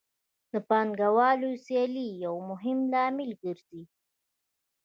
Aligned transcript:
د 0.51 0.53
پانګوالو 0.69 1.49
سیالي 1.65 2.07
یو 2.25 2.35
مهم 2.49 2.79
لامل 2.91 3.29
ګرځي 3.43 3.83